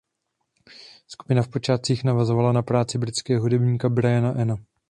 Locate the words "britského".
2.97-3.41